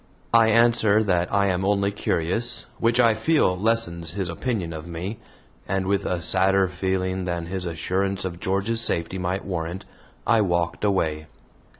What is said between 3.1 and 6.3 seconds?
feel lessens his opinion of me, and with a